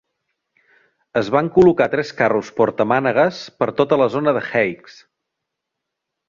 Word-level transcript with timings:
Es 1.19 1.27
van 1.35 1.51
col·locar 1.57 1.87
tres 1.95 2.13
carros 2.21 2.49
portamànegues 2.61 3.43
per 3.61 3.69
tota 3.83 4.01
la 4.05 4.09
zona 4.17 4.35
de 4.39 4.43
Heights. 4.49 4.97